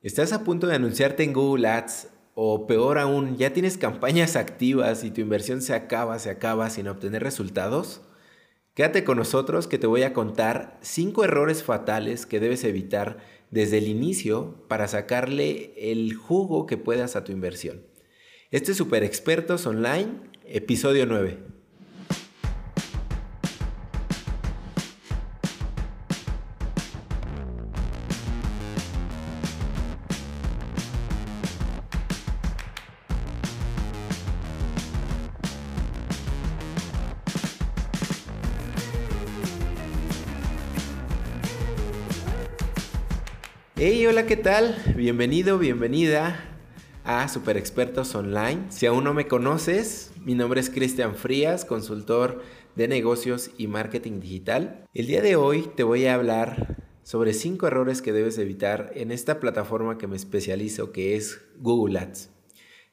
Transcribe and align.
¿Estás 0.00 0.32
a 0.32 0.44
punto 0.44 0.68
de 0.68 0.76
anunciarte 0.76 1.24
en 1.24 1.32
Google 1.32 1.66
Ads? 1.66 2.10
O 2.34 2.68
peor 2.68 2.98
aún, 2.98 3.36
ya 3.36 3.52
tienes 3.52 3.76
campañas 3.76 4.36
activas 4.36 5.02
y 5.02 5.10
tu 5.10 5.20
inversión 5.20 5.60
se 5.60 5.74
acaba, 5.74 6.20
se 6.20 6.30
acaba 6.30 6.70
sin 6.70 6.86
obtener 6.86 7.24
resultados? 7.24 8.02
Quédate 8.74 9.02
con 9.02 9.18
nosotros 9.18 9.66
que 9.66 9.76
te 9.76 9.88
voy 9.88 10.04
a 10.04 10.12
contar 10.12 10.78
5 10.82 11.24
errores 11.24 11.64
fatales 11.64 12.26
que 12.26 12.38
debes 12.38 12.62
evitar 12.62 13.18
desde 13.50 13.78
el 13.78 13.88
inicio 13.88 14.64
para 14.68 14.86
sacarle 14.86 15.74
el 15.76 16.14
jugo 16.14 16.66
que 16.66 16.76
puedas 16.76 17.16
a 17.16 17.24
tu 17.24 17.32
inversión. 17.32 17.82
Este 18.52 18.70
es 18.70 18.78
Super 18.78 19.02
Expertos 19.02 19.66
Online, 19.66 20.10
episodio 20.44 21.06
9. 21.06 21.57
Hey, 43.80 44.04
hola, 44.06 44.26
¿qué 44.26 44.36
tal? 44.36 44.76
Bienvenido, 44.96 45.56
bienvenida 45.56 46.40
a 47.04 47.28
Super 47.28 47.56
Expertos 47.56 48.12
Online. 48.16 48.62
Si 48.70 48.86
aún 48.86 49.04
no 49.04 49.14
me 49.14 49.28
conoces, 49.28 50.10
mi 50.24 50.34
nombre 50.34 50.58
es 50.58 50.68
Cristian 50.68 51.14
Frías, 51.14 51.64
consultor 51.64 52.42
de 52.74 52.88
negocios 52.88 53.52
y 53.56 53.68
marketing 53.68 54.18
digital. 54.18 54.84
El 54.94 55.06
día 55.06 55.22
de 55.22 55.36
hoy 55.36 55.70
te 55.76 55.84
voy 55.84 56.06
a 56.06 56.14
hablar 56.14 56.76
sobre 57.04 57.32
5 57.32 57.68
errores 57.68 58.02
que 58.02 58.12
debes 58.12 58.36
evitar 58.38 58.90
en 58.96 59.12
esta 59.12 59.38
plataforma 59.38 59.96
que 59.96 60.08
me 60.08 60.16
especializo 60.16 60.90
que 60.90 61.14
es 61.14 61.40
Google 61.60 62.00
Ads. 62.00 62.30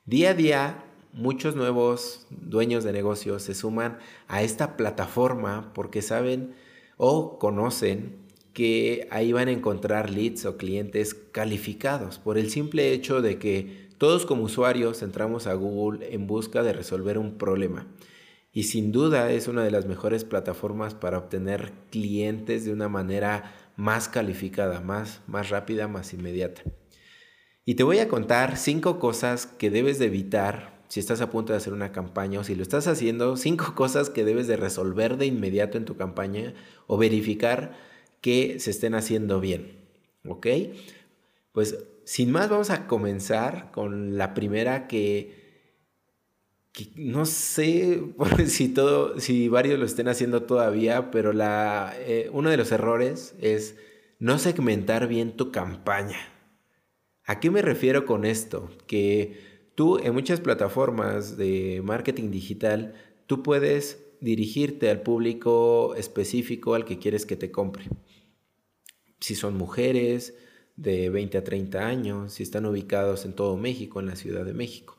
Día 0.06 0.30
a 0.30 0.34
día 0.36 0.84
muchos 1.14 1.56
nuevos 1.56 2.28
dueños 2.30 2.84
de 2.84 2.94
negocios 2.94 3.42
se 3.42 3.56
suman 3.56 3.98
a 4.28 4.44
esta 4.44 4.78
plataforma 4.78 5.74
porque 5.74 6.04
saben 6.04 6.54
o 6.98 7.40
conocen 7.40 8.25
que 8.56 9.10
ahí 9.12 9.34
van 9.34 9.50
a 9.50 9.52
encontrar 9.52 10.10
leads 10.10 10.46
o 10.46 10.56
clientes 10.56 11.14
calificados 11.14 12.20
por 12.20 12.38
el 12.38 12.50
simple 12.50 12.94
hecho 12.94 13.22
de 13.22 13.38
que 13.38 13.90
todos 13.98 14.26
como 14.26 14.44
usuarios 14.44 15.04
entramos 15.04 15.46
a 15.46 15.54
Google 15.56 16.14
en 16.14 16.26
busca 16.26 16.64
de 16.64 16.72
resolver 16.72 17.18
un 17.18 17.38
problema. 17.38 17.86
Y 18.54 18.64
sin 18.64 18.94
duda 18.94 19.30
es 19.30 19.50
una 19.50 19.62
de 19.62 19.72
las 19.72 19.88
mejores 19.88 20.24
plataformas 20.24 20.96
para 20.96 21.18
obtener 21.18 21.74
clientes 21.92 22.64
de 22.64 22.72
una 22.72 22.88
manera 22.88 23.54
más 23.76 24.08
calificada, 24.08 24.80
más, 24.80 25.20
más 25.28 25.50
rápida, 25.50 25.90
más 25.90 26.14
inmediata. 26.14 26.62
Y 27.66 27.76
te 27.76 27.84
voy 27.84 28.00
a 28.00 28.08
contar 28.08 28.56
cinco 28.56 29.00
cosas 29.00 29.48
que 29.48 29.70
debes 29.70 30.00
de 30.00 30.06
evitar 30.06 30.80
si 30.88 31.02
estás 31.02 31.20
a 31.20 31.30
punto 31.30 31.52
de 31.52 31.58
hacer 31.58 31.74
una 31.74 31.92
campaña 31.92 32.40
o 32.40 32.46
si 32.46 32.56
lo 32.56 32.64
estás 32.64 32.88
haciendo, 32.88 33.36
cinco 33.36 33.76
cosas 33.76 34.10
que 34.10 34.24
debes 34.24 34.48
de 34.48 34.56
resolver 34.56 35.18
de 35.18 35.26
inmediato 35.26 35.78
en 35.78 35.84
tu 35.84 35.98
campaña 35.98 36.54
o 36.88 36.98
verificar 36.98 37.95
que 38.26 38.60
se 38.60 38.72
estén 38.72 38.96
haciendo 38.96 39.40
bien. 39.40 39.78
¿Ok? 40.28 40.48
Pues 41.52 41.78
sin 42.06 42.32
más 42.32 42.50
vamos 42.50 42.72
a 42.72 42.88
comenzar 42.88 43.70
con 43.72 44.18
la 44.18 44.34
primera 44.34 44.88
que, 44.88 45.44
no 46.96 47.28
sé 47.28 48.02
si 48.48 48.70
todo, 48.70 49.20
si 49.20 49.48
varios 49.48 49.78
lo 49.78 49.86
estén 49.86 50.08
haciendo 50.08 50.42
todavía, 50.42 51.12
pero 51.12 51.34
la, 51.34 51.94
eh, 52.00 52.32
uno 52.34 52.50
de 52.50 52.58
los 52.58 52.72
errores 52.72 53.36
es 53.42 53.78
no 54.18 54.40
segmentar 54.40 55.08
bien 55.08 55.38
tu 55.38 55.52
campaña. 55.52 56.18
¿A 57.26 57.40
qué 57.40 57.52
me 57.52 57.62
refiero 57.62 58.06
con 58.06 58.26
esto? 58.26 58.72
Que 58.88 59.70
tú 59.76 60.00
en 60.00 60.16
muchas 60.16 60.42
plataformas 60.42 61.38
de 61.38 61.80
marketing 61.84 62.32
digital, 62.32 62.96
tú 63.28 63.44
puedes 63.44 64.05
dirigirte 64.26 64.90
al 64.90 65.02
público 65.02 65.96
específico 65.96 66.74
al 66.74 66.84
que 66.84 67.00
quieres 67.00 67.26
que 67.26 67.38
te 67.38 67.52
compre 67.52 67.86
si 69.20 69.36
son 69.36 69.58
mujeres 69.58 70.36
de 70.76 71.10
20 71.10 71.38
a 71.38 71.44
30 71.44 71.88
años, 71.88 72.34
si 72.34 72.44
están 72.44 72.66
ubicados 72.66 73.26
en 73.26 73.34
todo 73.34 73.58
México, 73.58 74.00
en 74.00 74.06
la 74.06 74.16
Ciudad 74.16 74.46
de 74.46 74.54
México. 74.54 74.98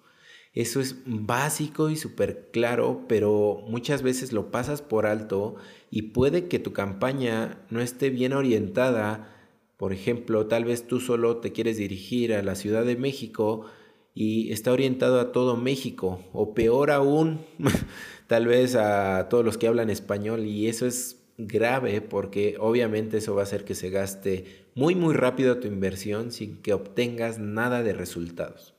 Eso 0.53 0.81
es 0.81 0.97
básico 1.05 1.91
y 1.91 1.97
súper 1.97 2.49
claro, 2.51 3.05
pero 3.09 3.63
muchas 3.69 4.03
veces 4.03 4.33
lo 4.33 4.51
pasas 4.51 4.81
por 4.81 5.07
alto 5.07 5.57
y 5.91 6.03
puede 6.03 6.49
que 6.49 6.59
tu 6.59 6.73
campaña 6.73 7.61
no 7.71 7.81
esté 7.81 8.09
bien 8.09 8.33
orientada. 8.33 9.33
Por 9.77 9.93
ejemplo, 9.93 10.47
tal 10.47 10.65
vez 10.65 10.87
tú 10.89 10.99
solo 10.99 11.37
te 11.37 11.53
quieres 11.53 11.77
dirigir 11.77 12.33
a 12.33 12.43
la 12.43 12.55
Ciudad 12.55 12.85
de 12.85 12.97
México 12.97 13.67
y 14.17 14.51
está 14.51 14.73
orientado 14.73 15.21
a 15.21 15.31
todo 15.31 15.59
México, 15.59 16.25
o 16.33 16.55
peor 16.55 16.91
aún, 16.91 17.45
tal 18.27 18.47
vez 18.47 18.75
a 18.75 19.29
todos 19.29 19.45
los 19.45 19.59
que 19.59 19.69
hablan 19.69 19.91
español, 19.91 20.47
y 20.47 20.69
eso 20.69 20.87
es 20.87 21.23
grave 21.37 22.01
porque 22.01 22.57
obviamente 22.59 23.19
eso 23.19 23.35
va 23.35 23.43
a 23.43 23.45
hacer 23.45 23.67
que 23.67 23.75
se 23.75 23.91
gaste 23.91 24.65
muy 24.75 24.95
muy 24.95 25.15
rápido 25.15 25.61
tu 25.61 25.69
inversión 25.69 26.33
sin 26.33 26.63
que 26.63 26.73
obtengas 26.73 27.39
nada 27.39 27.83
de 27.83 27.93
resultados. 27.93 28.73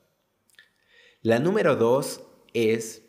La 1.22 1.38
número 1.38 1.76
dos 1.76 2.24
es 2.54 3.04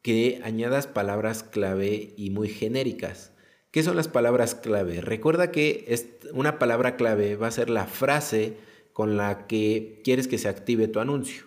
que 0.00 0.40
añadas 0.44 0.86
palabras 0.86 1.42
clave 1.42 2.14
y 2.16 2.30
muy 2.30 2.48
genéricas. 2.48 3.32
¿Qué 3.70 3.82
son 3.82 3.96
las 3.96 4.08
palabras 4.08 4.54
clave? 4.54 5.02
Recuerda 5.02 5.50
que 5.50 5.94
una 6.32 6.58
palabra 6.58 6.96
clave 6.96 7.36
va 7.36 7.48
a 7.48 7.52
ser 7.52 7.68
la 7.68 7.84
frase 7.84 8.56
con 8.92 9.16
la 9.16 9.46
que 9.46 10.00
quieres 10.04 10.28
que 10.28 10.38
se 10.38 10.48
active 10.48 10.88
tu 10.88 11.00
anuncio. 11.00 11.44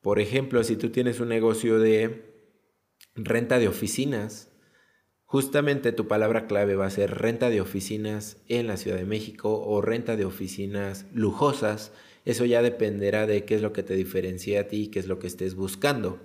Por 0.00 0.20
ejemplo, 0.20 0.62
si 0.64 0.76
tú 0.76 0.90
tienes 0.90 1.20
un 1.20 1.28
negocio 1.28 1.78
de 1.78 2.24
renta 3.14 3.58
de 3.58 3.68
oficinas, 3.68 4.48
Justamente 5.30 5.92
tu 5.92 6.08
palabra 6.08 6.46
clave 6.46 6.74
va 6.74 6.86
a 6.86 6.90
ser 6.90 7.18
renta 7.18 7.50
de 7.50 7.60
oficinas 7.60 8.38
en 8.48 8.66
la 8.66 8.78
Ciudad 8.78 8.96
de 8.96 9.04
México 9.04 9.62
o 9.62 9.82
renta 9.82 10.16
de 10.16 10.24
oficinas 10.24 11.04
lujosas. 11.12 11.92
Eso 12.24 12.46
ya 12.46 12.62
dependerá 12.62 13.26
de 13.26 13.44
qué 13.44 13.54
es 13.54 13.60
lo 13.60 13.74
que 13.74 13.82
te 13.82 13.94
diferencia 13.94 14.62
a 14.62 14.64
ti 14.68 14.84
y 14.84 14.86
qué 14.88 15.00
es 15.00 15.06
lo 15.06 15.18
que 15.18 15.26
estés 15.26 15.54
buscando. 15.54 16.18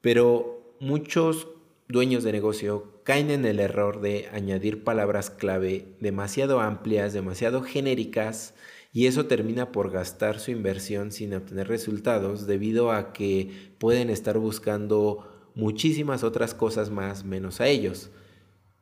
Pero 0.00 0.74
muchos 0.80 1.46
dueños 1.86 2.24
de 2.24 2.32
negocio 2.32 3.00
caen 3.04 3.30
en 3.30 3.44
el 3.44 3.60
error 3.60 4.00
de 4.00 4.28
añadir 4.32 4.82
palabras 4.82 5.30
clave 5.30 5.94
demasiado 6.00 6.58
amplias, 6.58 7.12
demasiado 7.12 7.62
genéricas 7.62 8.54
y 8.92 9.06
eso 9.06 9.26
termina 9.26 9.72
por 9.72 9.90
gastar 9.90 10.40
su 10.40 10.50
inversión 10.50 11.12
sin 11.12 11.34
obtener 11.34 11.68
resultados 11.68 12.46
debido 12.46 12.90
a 12.90 13.12
que 13.12 13.74
pueden 13.78 14.10
estar 14.10 14.38
buscando 14.38 15.50
muchísimas 15.54 16.24
otras 16.24 16.54
cosas 16.54 16.90
más 16.90 17.24
menos 17.24 17.60
a 17.60 17.68
ellos. 17.68 18.10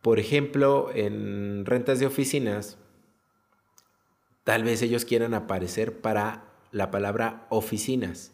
Por 0.00 0.18
ejemplo, 0.18 0.90
en 0.94 1.66
rentas 1.66 1.98
de 1.98 2.06
oficinas, 2.06 2.78
tal 4.44 4.64
vez 4.64 4.80
ellos 4.80 5.04
quieran 5.04 5.34
aparecer 5.34 6.00
para 6.00 6.48
la 6.72 6.90
palabra 6.90 7.46
oficinas. 7.50 8.32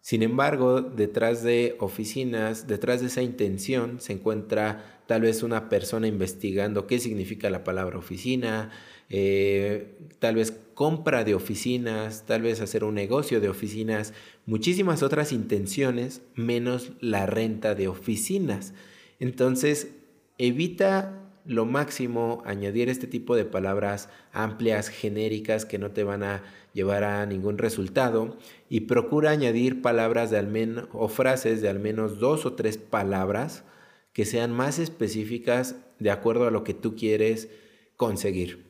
Sin 0.00 0.22
embargo, 0.22 0.82
detrás 0.82 1.42
de 1.42 1.76
oficinas, 1.80 2.66
detrás 2.66 3.00
de 3.00 3.08
esa 3.08 3.22
intención, 3.22 4.00
se 4.00 4.12
encuentra 4.12 5.02
tal 5.06 5.22
vez 5.22 5.42
una 5.42 5.68
persona 5.68 6.06
investigando 6.06 6.86
qué 6.86 6.98
significa 6.98 7.50
la 7.50 7.64
palabra 7.64 7.98
oficina, 7.98 8.70
eh, 9.08 9.96
tal 10.18 10.34
vez 10.34 10.52
compra 10.74 11.24
de 11.24 11.34
oficinas, 11.34 12.26
tal 12.26 12.42
vez 12.42 12.60
hacer 12.60 12.84
un 12.84 12.94
negocio 12.94 13.40
de 13.40 13.48
oficinas, 13.48 14.12
muchísimas 14.44 15.02
otras 15.02 15.32
intenciones 15.32 16.22
menos 16.34 16.92
la 17.00 17.26
renta 17.26 17.74
de 17.74 17.88
oficinas. 17.88 18.74
Entonces, 19.18 19.92
evita 20.38 21.22
lo 21.46 21.64
máximo 21.64 22.42
añadir 22.44 22.88
este 22.88 23.06
tipo 23.06 23.36
de 23.36 23.44
palabras 23.44 24.08
amplias, 24.32 24.88
genéricas, 24.88 25.64
que 25.64 25.78
no 25.78 25.92
te 25.92 26.04
van 26.04 26.22
a 26.22 26.42
llevar 26.72 27.04
a 27.04 27.24
ningún 27.24 27.56
resultado 27.56 28.36
y 28.68 28.80
procura 28.80 29.30
añadir 29.30 29.80
palabras 29.80 30.30
de 30.30 30.38
al 30.38 30.48
menos 30.48 30.88
o 30.92 31.08
frases 31.08 31.62
de 31.62 31.68
al 31.68 31.78
menos 31.78 32.18
dos 32.18 32.44
o 32.44 32.52
tres 32.54 32.76
palabras 32.76 33.64
que 34.12 34.24
sean 34.24 34.52
más 34.52 34.78
específicas 34.78 35.76
de 35.98 36.10
acuerdo 36.10 36.46
a 36.46 36.50
lo 36.50 36.64
que 36.64 36.74
tú 36.74 36.96
quieres 36.96 37.48
conseguir. 37.96 38.66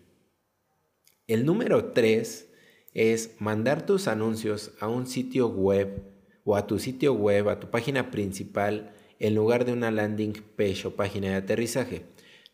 El 1.28 1.44
número 1.44 1.86
3 1.86 2.52
es 2.94 3.34
mandar 3.40 3.84
tus 3.84 4.06
anuncios 4.06 4.70
a 4.78 4.86
un 4.86 5.08
sitio 5.08 5.48
web 5.48 6.04
o 6.44 6.54
a 6.54 6.68
tu 6.68 6.78
sitio 6.78 7.14
web, 7.14 7.48
a 7.48 7.58
tu 7.58 7.68
página 7.68 8.12
principal, 8.12 8.94
en 9.18 9.34
lugar 9.34 9.64
de 9.64 9.72
una 9.72 9.90
landing 9.90 10.34
page 10.56 10.86
o 10.86 10.94
página 10.94 11.30
de 11.30 11.34
aterrizaje. 11.34 12.04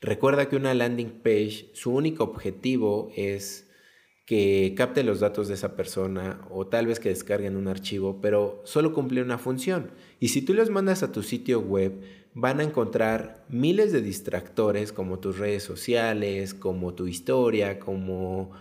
Recuerda 0.00 0.48
que 0.48 0.56
una 0.56 0.72
landing 0.72 1.20
page, 1.22 1.68
su 1.74 1.92
único 1.92 2.24
objetivo 2.24 3.12
es 3.14 3.68
que 4.24 4.72
capte 4.74 5.04
los 5.04 5.20
datos 5.20 5.48
de 5.48 5.54
esa 5.54 5.76
persona 5.76 6.46
o 6.50 6.66
tal 6.66 6.86
vez 6.86 6.98
que 6.98 7.10
descarguen 7.10 7.56
un 7.56 7.68
archivo, 7.68 8.22
pero 8.22 8.62
solo 8.64 8.94
cumple 8.94 9.20
una 9.20 9.36
función. 9.36 9.90
Y 10.18 10.28
si 10.28 10.40
tú 10.40 10.54
los 10.54 10.70
mandas 10.70 11.02
a 11.02 11.12
tu 11.12 11.22
sitio 11.22 11.60
web, 11.60 12.00
van 12.34 12.60
a 12.60 12.64
encontrar 12.64 13.44
miles 13.48 13.92
de 13.92 14.02
distractores 14.02 14.92
como 14.92 15.18
tus 15.18 15.38
redes 15.38 15.62
sociales, 15.62 16.54
como 16.54 16.94
tu 16.94 17.06
historia, 17.06 17.78
como 17.78 18.52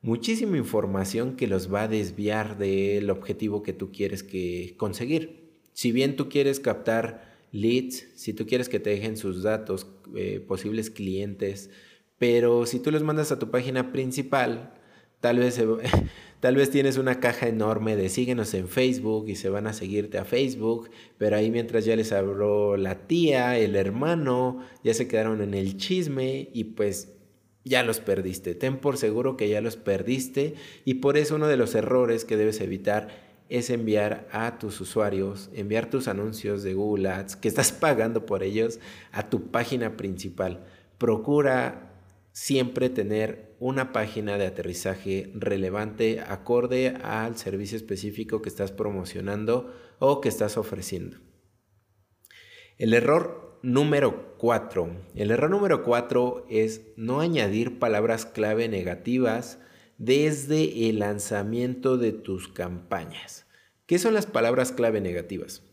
muchísima 0.00 0.56
información 0.56 1.36
que 1.36 1.46
los 1.46 1.72
va 1.72 1.82
a 1.82 1.88
desviar 1.88 2.56
del 2.58 3.10
objetivo 3.10 3.62
que 3.62 3.72
tú 3.72 3.92
quieres 3.92 4.22
que 4.22 4.74
conseguir. 4.76 5.50
Si 5.72 5.92
bien 5.92 6.16
tú 6.16 6.28
quieres 6.28 6.60
captar 6.60 7.36
leads, 7.52 8.06
si 8.14 8.32
tú 8.32 8.46
quieres 8.46 8.68
que 8.68 8.80
te 8.80 8.90
dejen 8.90 9.16
sus 9.16 9.42
datos, 9.42 9.86
eh, 10.16 10.40
posibles 10.40 10.90
clientes, 10.90 11.70
pero 12.18 12.66
si 12.66 12.80
tú 12.80 12.90
los 12.90 13.02
mandas 13.02 13.32
a 13.32 13.38
tu 13.38 13.50
página 13.50 13.92
principal, 13.92 14.74
tal 15.20 15.38
vez, 15.38 15.60
tal 16.40 16.56
vez 16.56 16.70
tienes 16.70 16.96
una 16.98 17.20
caja 17.20 17.48
enorme 17.48 17.96
de 17.96 18.08
síguenos 18.08 18.54
en 18.54 18.68
Facebook 18.68 19.28
y 19.28 19.36
se 19.36 19.48
van 19.48 19.66
a 19.66 19.72
seguirte 19.72 20.18
a 20.18 20.24
Facebook, 20.24 20.90
pero 21.16 21.36
ahí 21.36 21.50
mientras 21.50 21.84
ya 21.84 21.96
les 21.96 22.12
habló 22.12 22.76
la 22.76 23.06
tía, 23.06 23.58
el 23.58 23.76
hermano, 23.76 24.60
ya 24.84 24.94
se 24.94 25.08
quedaron 25.08 25.42
en 25.42 25.54
el 25.54 25.76
chisme 25.76 26.48
y 26.52 26.64
pues 26.64 27.14
ya 27.64 27.82
los 27.82 28.00
perdiste. 28.00 28.54
Ten 28.54 28.78
por 28.78 28.96
seguro 28.96 29.36
que 29.36 29.48
ya 29.48 29.60
los 29.60 29.76
perdiste 29.76 30.54
y 30.84 30.94
por 30.94 31.16
eso 31.16 31.36
uno 31.36 31.48
de 31.48 31.56
los 31.56 31.74
errores 31.74 32.24
que 32.24 32.36
debes 32.36 32.60
evitar 32.60 33.28
es 33.48 33.70
enviar 33.70 34.28
a 34.30 34.58
tus 34.58 34.80
usuarios, 34.80 35.50
enviar 35.54 35.88
tus 35.88 36.06
anuncios 36.08 36.62
de 36.62 36.74
Google 36.74 37.08
Ads 37.08 37.36
que 37.36 37.48
estás 37.48 37.72
pagando 37.80 38.26
por 38.26 38.42
ellos 38.42 38.78
a 39.12 39.28
tu 39.28 39.50
página 39.50 39.96
principal. 39.96 40.64
Procura 40.98 41.88
siempre 42.38 42.88
tener 42.88 43.56
una 43.58 43.92
página 43.92 44.38
de 44.38 44.46
aterrizaje 44.46 45.32
relevante 45.34 46.20
acorde 46.20 46.90
al 47.02 47.36
servicio 47.36 47.76
específico 47.76 48.42
que 48.42 48.48
estás 48.48 48.70
promocionando 48.70 49.74
o 49.98 50.20
que 50.20 50.28
estás 50.28 50.56
ofreciendo. 50.56 51.16
El 52.78 52.94
error 52.94 53.58
número 53.64 54.36
4. 54.38 54.88
El 55.16 55.32
error 55.32 55.50
número 55.50 55.82
4 55.82 56.46
es 56.48 56.82
no 56.96 57.18
añadir 57.18 57.80
palabras 57.80 58.24
clave 58.24 58.68
negativas 58.68 59.58
desde 59.98 60.88
el 60.88 61.00
lanzamiento 61.00 61.98
de 61.98 62.12
tus 62.12 62.46
campañas. 62.46 63.48
¿Qué 63.86 63.98
son 63.98 64.14
las 64.14 64.26
palabras 64.26 64.70
clave 64.70 65.00
negativas? 65.00 65.64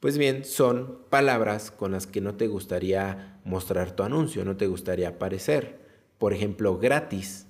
Pues 0.00 0.18
bien, 0.18 0.44
son 0.44 1.02
palabras 1.08 1.70
con 1.70 1.92
las 1.92 2.06
que 2.06 2.20
no 2.20 2.34
te 2.34 2.46
gustaría 2.46 3.40
mostrar 3.44 3.96
tu 3.96 4.02
anuncio, 4.02 4.44
no 4.44 4.58
te 4.58 4.66
gustaría 4.66 5.08
aparecer 5.08 5.79
por 6.20 6.34
ejemplo, 6.34 6.78
gratis. 6.78 7.46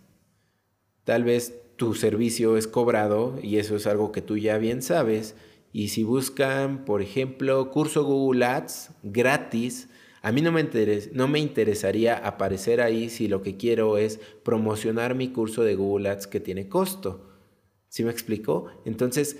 Tal 1.02 1.25
vez 1.25 1.61
tu 1.75 1.94
servicio 1.94 2.56
es 2.56 2.69
cobrado 2.69 3.37
y 3.43 3.56
eso 3.56 3.75
es 3.75 3.88
algo 3.88 4.12
que 4.12 4.22
tú 4.22 4.38
ya 4.38 4.58
bien 4.58 4.81
sabes. 4.81 5.34
Y 5.72 5.88
si 5.88 6.05
buscan, 6.05 6.84
por 6.84 7.02
ejemplo, 7.02 7.69
curso 7.72 8.05
Google 8.05 8.44
Ads 8.44 8.93
gratis, 9.02 9.88
a 10.22 10.31
mí 10.31 10.40
no 10.40 10.52
me, 10.52 10.69
no 11.12 11.26
me 11.26 11.40
interesaría 11.40 12.17
aparecer 12.17 12.81
ahí 12.81 13.11
si 13.11 13.26
lo 13.26 13.43
que 13.43 13.56
quiero 13.56 13.99
es 13.99 14.20
promocionar 14.44 15.16
mi 15.16 15.31
curso 15.31 15.64
de 15.64 15.75
Google 15.75 16.08
Ads 16.08 16.28
que 16.28 16.38
tiene 16.38 16.69
costo. 16.69 17.28
¿Sí 17.88 18.05
me 18.05 18.12
explico? 18.12 18.66
Entonces, 18.84 19.37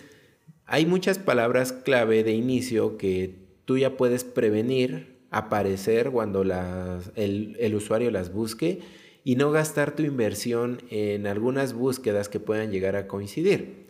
hay 0.67 0.87
muchas 0.87 1.21
palabras 1.21 1.73
clave 1.73 2.25
de 2.25 2.33
inicio 2.33 2.99
que 2.99 3.47
tú 3.65 3.79
ya 3.79 3.97
puedes 3.97 4.25
prevenir 4.25 5.21
aparecer 5.31 6.11
cuando 6.11 6.43
el, 6.43 7.57
el 7.61 7.75
usuario 7.77 8.11
las 8.11 8.33
busque 8.33 8.81
y 9.25 9.37
no 9.37 9.51
gastar 9.51 9.95
tu 9.95 10.03
inversión 10.03 10.83
en 10.91 11.27
algunas 11.27 11.73
búsquedas 11.73 12.29
que 12.29 12.41
puedan 12.41 12.71
llegar 12.71 12.97
a 12.97 13.07
coincidir. 13.07 13.89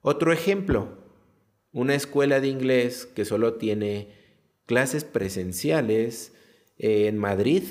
Otro 0.00 0.32
ejemplo, 0.32 0.98
una 1.72 1.94
escuela 1.94 2.40
de 2.40 2.48
inglés 2.48 3.06
que 3.06 3.24
solo 3.24 3.54
tiene 3.54 4.14
clases 4.66 5.04
presenciales 5.04 6.34
en 6.78 7.18
Madrid, 7.18 7.64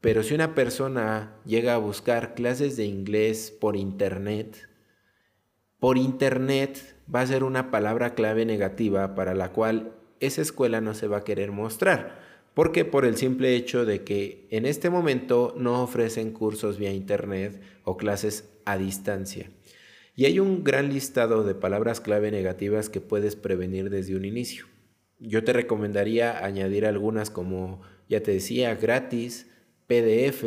pero 0.00 0.22
si 0.22 0.34
una 0.34 0.54
persona 0.54 1.40
llega 1.44 1.74
a 1.74 1.78
buscar 1.78 2.34
clases 2.34 2.76
de 2.76 2.84
inglés 2.84 3.50
por 3.50 3.76
internet, 3.76 4.68
por 5.78 5.98
internet 5.98 6.96
va 7.12 7.20
a 7.20 7.26
ser 7.26 7.44
una 7.44 7.70
palabra 7.70 8.14
clave 8.14 8.44
negativa 8.44 9.14
para 9.14 9.34
la 9.34 9.52
cual 9.52 9.92
esa 10.20 10.42
escuela 10.42 10.80
no 10.80 10.94
se 10.94 11.08
va 11.08 11.18
a 11.18 11.24
querer 11.24 11.52
mostrar 11.52 12.25
porque 12.56 12.86
por 12.86 13.04
el 13.04 13.18
simple 13.18 13.54
hecho 13.54 13.84
de 13.84 14.02
que 14.02 14.48
en 14.50 14.64
este 14.64 14.88
momento 14.88 15.54
no 15.58 15.82
ofrecen 15.82 16.32
cursos 16.32 16.78
vía 16.78 16.90
internet 16.90 17.60
o 17.84 17.98
clases 17.98 18.48
a 18.64 18.78
distancia. 18.78 19.50
Y 20.14 20.24
hay 20.24 20.40
un 20.40 20.64
gran 20.64 20.90
listado 20.90 21.44
de 21.44 21.54
palabras 21.54 22.00
clave 22.00 22.30
negativas 22.30 22.88
que 22.88 23.02
puedes 23.02 23.36
prevenir 23.36 23.90
desde 23.90 24.16
un 24.16 24.24
inicio. 24.24 24.64
Yo 25.18 25.44
te 25.44 25.52
recomendaría 25.52 26.42
añadir 26.46 26.86
algunas 26.86 27.28
como, 27.28 27.82
ya 28.08 28.22
te 28.22 28.30
decía, 28.30 28.74
gratis, 28.74 29.50
PDF, 29.86 30.42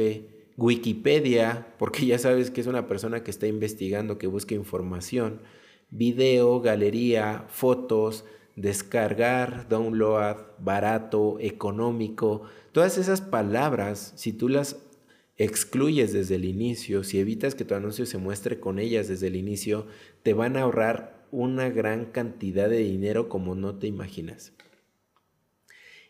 Wikipedia, 0.58 1.76
porque 1.78 2.08
ya 2.08 2.18
sabes 2.18 2.50
que 2.50 2.62
es 2.62 2.66
una 2.66 2.88
persona 2.88 3.24
que 3.24 3.30
está 3.30 3.46
investigando, 3.46 4.18
que 4.18 4.26
busca 4.26 4.56
información, 4.56 5.44
video, 5.92 6.60
galería, 6.60 7.46
fotos, 7.50 8.26
descargar, 8.60 9.68
download, 9.70 10.38
barato, 10.60 11.38
económico, 11.40 12.44
todas 12.72 12.98
esas 12.98 13.22
palabras, 13.22 14.14
si 14.16 14.34
tú 14.34 14.50
las 14.50 14.78
excluyes 15.38 16.12
desde 16.12 16.36
el 16.36 16.46
inicio, 16.46 17.04
si 17.04 17.20
evitas 17.20 17.56
que 17.56 17.64
tu 17.64 17.74
anuncio 17.74 18.06
se 18.06 18.18
muestre 18.18 18.60
con 18.60 18.78
ellas 18.78 19.08
desde 19.08 19.28
el 19.28 19.38
inicio, 19.38 19.88
te 20.24 20.34
van 20.34 20.58
a 20.58 20.64
ahorrar 20.64 21.26
una 21.32 21.70
gran 21.70 22.06
cantidad 22.06 22.70
de 22.70 22.80
dinero 22.80 23.30
como 23.30 23.56
no 23.56 23.80
te 23.80 23.88
imaginas. 23.88 24.52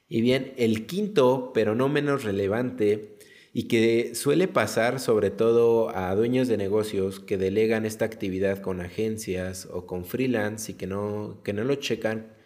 Y 0.07 0.21
bien, 0.21 0.53
el 0.57 0.87
quinto, 0.87 1.51
pero 1.53 1.75
no 1.75 1.87
menos 1.87 2.23
relevante, 2.23 3.19
y 3.53 3.63
que 3.63 4.15
suele 4.15 4.47
pasar 4.47 4.99
sobre 4.99 5.29
todo 5.29 5.95
a 5.95 6.13
dueños 6.15 6.47
de 6.47 6.57
negocios 6.57 7.19
que 7.19 7.37
delegan 7.37 7.85
esta 7.85 8.05
actividad 8.05 8.59
con 8.61 8.81
agencias 8.81 9.67
o 9.71 9.85
con 9.85 10.05
freelance 10.05 10.71
y 10.71 10.75
que 10.75 10.87
no, 10.87 11.41
que 11.43 11.53
no 11.53 11.63
lo 11.63 11.75
checan, 11.75 12.38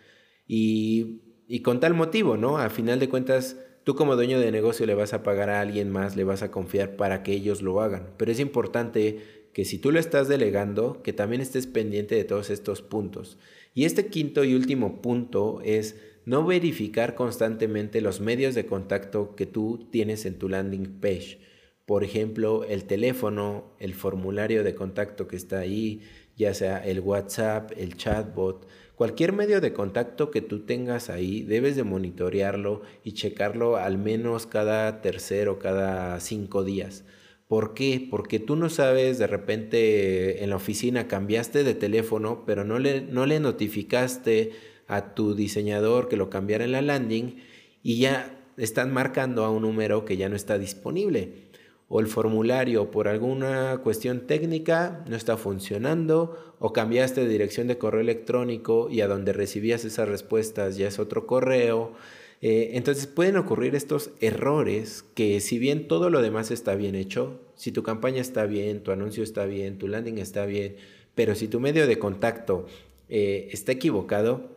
y, 0.47 1.19
con 1.63 1.79
tal 1.79 1.93
motivo, 1.93 2.37
¿no? 2.37 2.57
A 2.57 2.69
final 2.69 2.99
de 2.99 3.09
cuentas, 3.09 3.57
tú 3.83 3.95
como 3.95 4.15
dueño 4.15 4.39
de 4.39 4.51
negocio 4.51 4.85
le 4.85 4.95
vas 4.95 5.13
a 5.13 5.23
pagar 5.23 5.49
a 5.49 5.61
alguien 5.61 5.89
más, 5.89 6.15
le 6.15 6.23
vas 6.23 6.43
a 6.43 6.51
confiar 6.51 6.95
para 6.95 7.23
que 7.23 7.33
ellos 7.33 7.61
lo 7.61 7.81
hagan. 7.81 8.13
Pero 8.17 8.31
es 8.31 8.39
importante 8.39 9.43
que 9.53 9.65
si 9.65 9.77
tú 9.77 9.91
lo 9.91 9.99
estás 9.99 10.27
delegando, 10.27 11.01
que 11.03 11.13
también 11.13 11.41
estés 11.41 11.67
pendiente 11.67 12.15
de 12.15 12.23
todos 12.23 12.49
estos 12.49 12.81
puntos. 12.81 13.37
Y 13.73 13.85
este 13.85 14.07
quinto 14.07 14.43
y 14.43 14.55
último 14.55 15.01
punto 15.01 15.61
es 15.63 15.95
no 16.25 16.45
verificar 16.45 17.15
constantemente 17.15 18.01
los 18.01 18.19
medios 18.19 18.55
de 18.55 18.65
contacto 18.65 19.35
que 19.35 19.45
tú 19.45 19.87
tienes 19.91 20.25
en 20.25 20.39
tu 20.39 20.49
landing 20.49 20.99
page. 20.99 21.39
Por 21.85 22.03
ejemplo, 22.03 22.63
el 22.63 22.85
teléfono, 22.85 23.75
el 23.79 23.93
formulario 23.93 24.63
de 24.63 24.73
contacto 24.73 25.27
que 25.27 25.35
está 25.35 25.59
ahí, 25.59 26.01
ya 26.37 26.53
sea 26.53 26.77
el 26.77 27.01
WhatsApp, 27.01 27.71
el 27.77 27.97
chatbot, 27.97 28.65
Cualquier 28.95 29.33
medio 29.33 29.59
de 29.59 29.73
contacto 29.73 30.29
que 30.29 30.41
tú 30.41 30.65
tengas 30.65 31.09
ahí, 31.09 31.41
debes 31.41 31.75
de 31.75 31.83
monitorearlo 31.83 32.83
y 33.03 33.13
checarlo 33.13 33.77
al 33.77 33.97
menos 33.97 34.45
cada 34.45 35.01
tercero, 35.01 35.57
cada 35.57 36.19
cinco 36.19 36.63
días. 36.63 37.03
¿Por 37.47 37.73
qué? 37.73 38.07
Porque 38.09 38.39
tú 38.39 38.55
no 38.55 38.69
sabes, 38.69 39.17
de 39.17 39.27
repente 39.27 40.43
en 40.43 40.51
la 40.51 40.57
oficina 40.57 41.07
cambiaste 41.07 41.63
de 41.63 41.73
teléfono, 41.73 42.45
pero 42.45 42.63
no 42.63 42.77
le, 42.77 43.01
no 43.01 43.25
le 43.25 43.39
notificaste 43.39 44.51
a 44.87 45.15
tu 45.15 45.33
diseñador 45.33 46.07
que 46.07 46.17
lo 46.17 46.29
cambiara 46.29 46.63
en 46.63 46.71
la 46.73 46.81
landing 46.81 47.37
y 47.81 47.97
ya 47.97 48.39
están 48.57 48.93
marcando 48.93 49.43
a 49.43 49.49
un 49.49 49.63
número 49.63 50.05
que 50.05 50.17
ya 50.17 50.29
no 50.29 50.35
está 50.35 50.59
disponible 50.59 51.51
o 51.95 51.99
el 51.99 52.07
formulario 52.07 52.89
por 52.89 53.07
alguna 53.07 53.77
cuestión 53.83 54.21
técnica 54.21 55.05
no 55.07 55.15
está 55.15 55.37
funcionando 55.37 56.55
o 56.57 56.73
cambiaste 56.73 57.21
de 57.21 57.27
dirección 57.27 57.67
de 57.67 57.77
correo 57.77 58.01
electrónico 58.01 58.89
y 58.89 59.01
a 59.01 59.07
donde 59.07 59.31
recibías 59.31 59.85
esas 59.85 60.09
respuestas 60.09 60.75
ya 60.75 60.87
es 60.87 60.97
otro 60.97 61.27
correo. 61.27 61.93
Eh, 62.41 62.71
entonces 62.73 63.05
pueden 63.05 63.37
ocurrir 63.37 63.75
estos 63.75 64.09
errores 64.21 65.05
que 65.13 65.39
si 65.39 65.59
bien 65.59 65.87
todo 65.87 66.09
lo 66.09 66.23
demás 66.23 66.49
está 66.49 66.73
bien 66.73 66.95
hecho, 66.95 67.39
si 67.53 67.71
tu 67.71 67.83
campaña 67.83 68.21
está 68.21 68.47
bien, 68.47 68.81
tu 68.81 68.89
anuncio 68.89 69.23
está 69.23 69.45
bien, 69.45 69.77
tu 69.77 69.87
landing 69.87 70.17
está 70.17 70.47
bien, 70.47 70.77
pero 71.13 71.35
si 71.35 71.47
tu 71.47 71.59
medio 71.59 71.85
de 71.85 71.99
contacto 71.99 72.65
eh, 73.07 73.49
está 73.51 73.71
equivocado, 73.71 74.49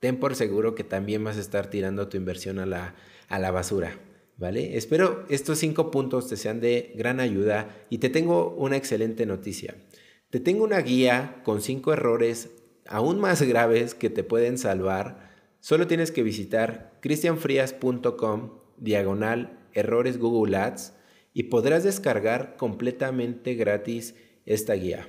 ten 0.00 0.18
por 0.18 0.34
seguro 0.34 0.74
que 0.74 0.82
también 0.82 1.22
vas 1.22 1.36
a 1.36 1.42
estar 1.42 1.70
tirando 1.70 2.08
tu 2.08 2.16
inversión 2.16 2.58
a 2.58 2.66
la, 2.66 2.96
a 3.28 3.38
la 3.38 3.52
basura. 3.52 4.00
¿Vale? 4.40 4.76
Espero 4.76 5.26
estos 5.28 5.58
cinco 5.58 5.90
puntos 5.90 6.26
te 6.26 6.36
sean 6.36 6.60
de 6.60 6.92
gran 6.96 7.20
ayuda 7.20 7.76
y 7.90 7.98
te 7.98 8.08
tengo 8.08 8.54
una 8.56 8.76
excelente 8.76 9.26
noticia. 9.26 9.76
Te 10.30 10.40
tengo 10.40 10.64
una 10.64 10.80
guía 10.80 11.42
con 11.44 11.60
cinco 11.60 11.92
errores 11.92 12.50
aún 12.86 13.20
más 13.20 13.42
graves 13.42 13.94
que 13.94 14.08
te 14.10 14.24
pueden 14.24 14.56
salvar. 14.56 15.30
Solo 15.60 15.86
tienes 15.86 16.10
que 16.10 16.22
visitar 16.22 16.98
cristianfrias.com 17.02 18.50
diagonal 18.78 19.58
errores 19.74 20.18
Google 20.18 20.56
Ads 20.56 20.94
y 21.34 21.44
podrás 21.44 21.84
descargar 21.84 22.56
completamente 22.56 23.54
gratis 23.54 24.14
esta 24.46 24.72
guía. 24.72 25.06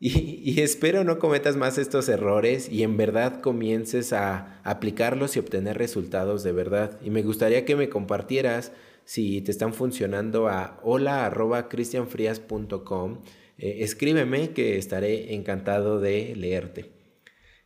Y, 0.00 0.60
espero 0.60 1.02
no 1.02 1.18
cometas 1.18 1.56
más 1.56 1.76
estos 1.76 2.08
errores 2.08 2.68
y 2.70 2.84
en 2.84 2.96
verdad 2.96 3.40
comiences 3.40 4.12
a 4.12 4.60
aplicarlos 4.62 5.34
y 5.36 5.40
obtener 5.40 5.76
resultados 5.76 6.44
de 6.44 6.52
verdad. 6.52 7.00
Y 7.02 7.10
me 7.10 7.22
gustaría 7.22 7.64
que 7.64 7.74
me 7.74 7.88
compartieras 7.88 8.70
si 9.04 9.40
te 9.40 9.50
están 9.50 9.74
funcionando 9.74 10.46
a 10.46 10.78
hola.cristianfrias.com. 10.84 13.24
Eh, 13.58 13.78
escríbeme 13.80 14.50
que 14.50 14.78
estaré 14.78 15.34
encantado 15.34 15.98
de 15.98 16.36
leerte. 16.36 16.92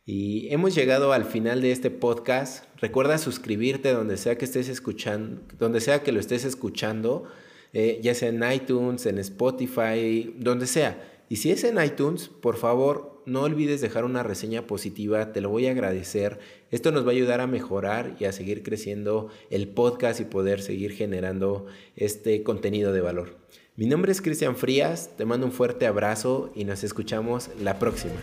Y 0.05 0.51
hemos 0.51 0.73
llegado 0.73 1.13
al 1.13 1.25
final 1.25 1.61
de 1.61 1.71
este 1.71 1.91
podcast. 1.91 2.65
Recuerda 2.81 3.19
suscribirte 3.19 3.93
donde 3.93 4.17
sea 4.17 4.39
que 4.39 4.45
estés 4.45 4.69
escuchando, 4.69 5.43
donde 5.59 5.81
sea 5.81 6.01
que 6.01 6.11
lo 6.11 6.19
estés 6.19 6.45
escuchando, 6.45 7.25
eh, 7.73 7.99
ya 8.01 8.15
sea 8.15 8.29
en 8.29 8.41
iTunes, 8.51 9.05
en 9.05 9.19
Spotify, 9.19 10.33
donde 10.39 10.65
sea. 10.65 11.12
Y 11.29 11.37
si 11.37 11.51
es 11.51 11.63
en 11.63 11.83
iTunes, 11.83 12.27
por 12.27 12.57
favor, 12.57 13.21
no 13.25 13.41
olvides 13.41 13.81
dejar 13.81 14.05
una 14.05 14.23
reseña 14.23 14.67
positiva, 14.67 15.31
te 15.31 15.41
lo 15.41 15.49
voy 15.49 15.67
a 15.67 15.71
agradecer. 15.71 16.39
Esto 16.71 16.91
nos 16.91 17.05
va 17.05 17.09
a 17.09 17.13
ayudar 17.13 17.41
a 17.41 17.47
mejorar 17.47 18.15
y 18.19 18.25
a 18.25 18.31
seguir 18.31 18.63
creciendo 18.63 19.29
el 19.49 19.69
podcast 19.69 20.19
y 20.19 20.25
poder 20.25 20.61
seguir 20.61 20.91
generando 20.91 21.65
este 21.95 22.43
contenido 22.43 22.91
de 22.91 23.01
valor. 23.01 23.37
Mi 23.75 23.87
nombre 23.87 24.11
es 24.11 24.21
Cristian 24.21 24.55
Frías, 24.55 25.11
te 25.17 25.25
mando 25.25 25.47
un 25.47 25.51
fuerte 25.51 25.87
abrazo 25.87 26.51
y 26.53 26.65
nos 26.65 26.83
escuchamos 26.83 27.49
la 27.59 27.79
próxima. 27.79 28.13